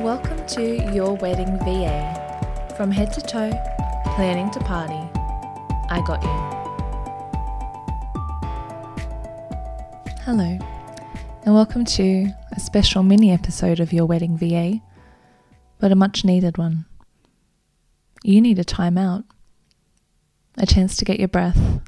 [0.00, 2.72] Welcome to Your Wedding VA.
[2.74, 3.50] From head to toe,
[4.14, 4.94] planning to party,
[5.90, 6.30] I got you.
[10.22, 10.58] Hello,
[11.44, 14.80] and welcome to a special mini episode of Your Wedding VA,
[15.78, 16.86] but a much needed one.
[18.24, 19.24] You need a time out,
[20.56, 21.82] a chance to get your breath,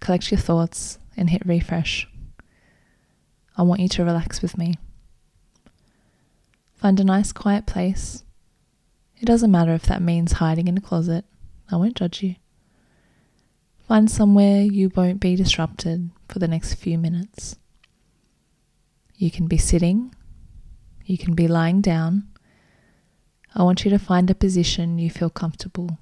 [0.00, 2.08] collect your thoughts, and hit refresh.
[3.58, 4.76] I want you to relax with me.
[6.86, 8.22] Find a nice quiet place.
[9.20, 11.24] It doesn't matter if that means hiding in a closet,
[11.68, 12.36] I won't judge you.
[13.88, 17.56] Find somewhere you won't be disrupted for the next few minutes.
[19.16, 20.14] You can be sitting,
[21.04, 22.28] you can be lying down.
[23.52, 25.98] I want you to find a position you feel comfortable.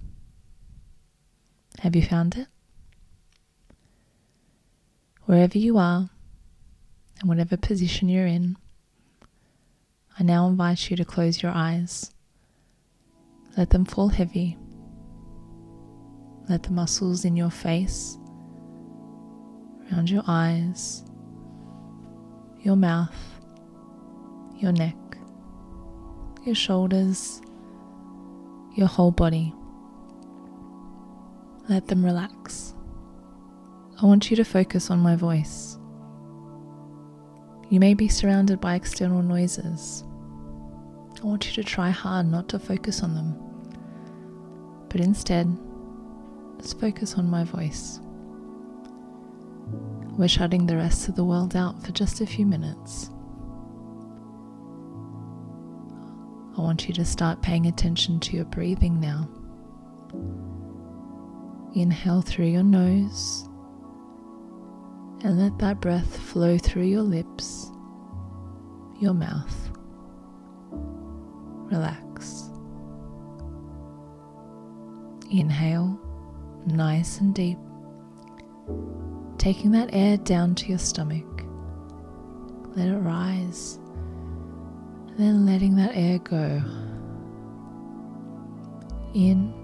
[1.78, 2.48] Have you found it?
[5.22, 6.10] Wherever you are,
[7.20, 8.58] and whatever position you're in,
[10.18, 12.12] I now invite you to close your eyes.
[13.56, 14.56] Let them fall heavy.
[16.48, 18.18] Let the muscles in your face,
[19.90, 21.02] around your eyes,
[22.60, 23.16] your mouth,
[24.58, 24.96] your neck,
[26.44, 27.40] your shoulders,
[28.76, 29.54] your whole body.
[31.68, 32.74] Let them relax.
[34.02, 35.78] I want you to focus on my voice.
[37.74, 40.04] You may be surrounded by external noises.
[41.20, 43.34] I want you to try hard not to focus on them,
[44.88, 45.58] but instead,
[46.60, 47.98] just focus on my voice.
[50.16, 53.10] We're shutting the rest of the world out for just a few minutes.
[56.56, 59.28] I want you to start paying attention to your breathing now.
[61.74, 63.48] Inhale through your nose
[65.24, 67.70] and let that breath flow through your lips,
[69.00, 69.70] your mouth.
[71.72, 72.50] Relax.
[75.30, 75.98] Inhale,
[76.66, 77.58] nice and deep,
[79.38, 81.24] taking that air down to your stomach.
[82.76, 83.78] Let it rise,
[85.08, 86.62] and then letting that air go.
[89.14, 89.54] In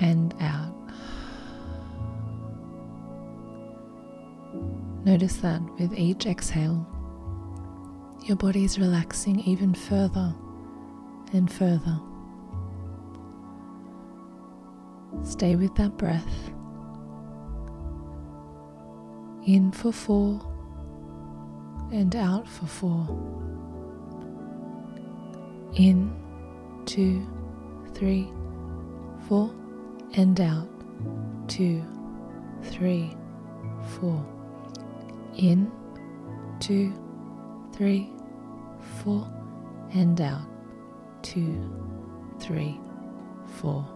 [0.00, 0.81] and out.
[5.04, 6.86] Notice that with each exhale,
[8.24, 10.32] your body is relaxing even further
[11.32, 11.98] and further.
[15.24, 16.50] Stay with that breath.
[19.44, 20.40] In for four
[21.90, 23.08] and out for four.
[25.74, 26.14] In,
[26.86, 27.26] two,
[27.92, 28.32] three,
[29.26, 29.52] four,
[30.14, 30.68] and out.
[31.48, 31.82] Two,
[32.62, 33.16] three,
[33.98, 34.24] four
[35.36, 35.70] in,
[36.60, 36.92] two,
[37.72, 38.10] three,
[39.02, 39.28] four,
[39.94, 40.46] and out,
[41.22, 41.70] two,
[42.38, 42.78] three,
[43.56, 43.86] four.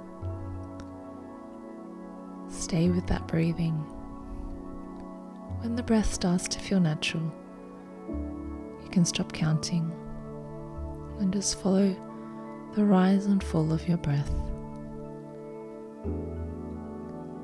[2.48, 3.74] Stay with that breathing.
[5.60, 7.32] When the breath starts to feel natural,
[8.08, 9.92] you can stop counting
[11.18, 11.94] and just follow
[12.74, 14.30] the rise and fall of your breath.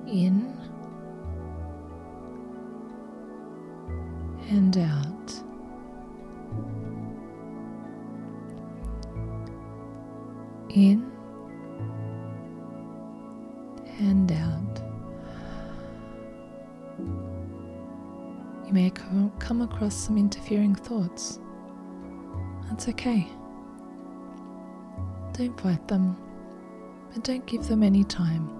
[0.06, 0.58] In
[4.52, 5.42] and out.
[10.68, 11.10] In
[13.98, 14.82] and out.
[18.66, 21.38] You may come across some interfering thoughts.
[22.68, 23.26] That's okay.
[25.32, 26.16] Don't fight them,
[27.12, 28.50] but don't give them any time.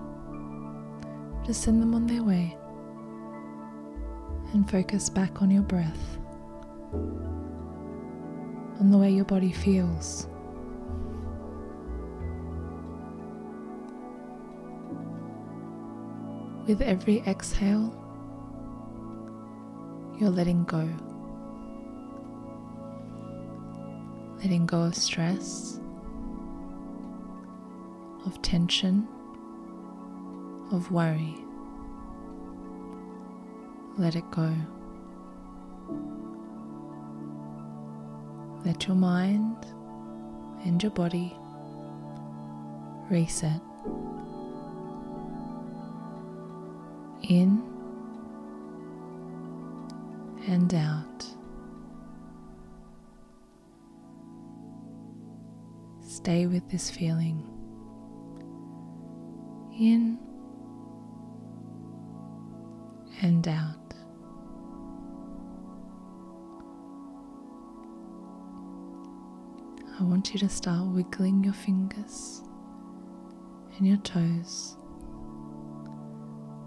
[1.44, 2.56] Just send them on their way
[4.52, 6.18] and focus back on your breath,
[8.80, 10.26] on the way your body feels.
[16.66, 17.92] With every exhale,
[20.18, 20.88] you're letting go.
[24.38, 25.80] Letting go of stress,
[28.26, 29.08] of tension,
[30.70, 31.36] of worry
[33.96, 34.54] let it go.
[38.64, 39.56] Let your mind
[40.64, 41.36] and your body
[43.10, 43.60] reset.
[47.28, 47.62] In
[50.46, 51.26] and out.
[56.06, 57.48] Stay with this feeling.
[59.78, 60.18] In
[63.22, 63.81] and out.
[70.00, 72.42] I want you to start wiggling your fingers
[73.76, 74.76] and your toes,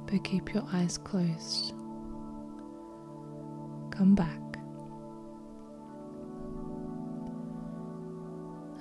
[0.06, 1.74] but keep your eyes closed.
[3.92, 4.39] Come back.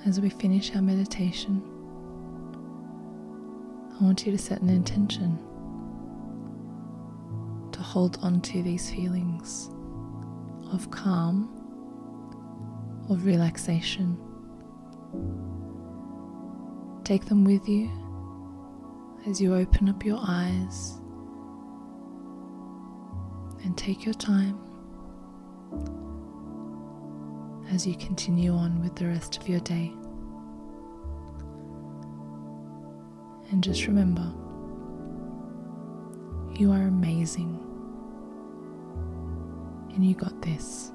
[0.07, 1.63] As we finish our meditation,
[3.99, 5.39] I want you to set an intention
[7.73, 9.71] to hold on to these feelings
[10.71, 11.49] of calm,
[13.09, 14.19] of relaxation.
[17.05, 17.91] Take them with you
[19.27, 21.01] as you open up your eyes
[23.63, 24.59] and take your time
[27.71, 29.93] as you continue on with the rest of your day.
[33.51, 34.33] And just remember,
[36.55, 37.61] you are amazing
[39.95, 40.93] and you got this.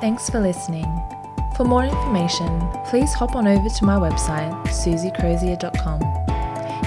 [0.00, 0.86] Thanks for listening.
[1.56, 6.00] For more information, please hop on over to my website, susiecrozier.com.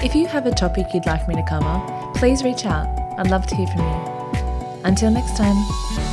[0.02, 2.88] If you have a topic you'd like me to cover, please reach out.
[3.18, 4.80] I'd love to hear from you.
[4.84, 6.11] Until next time.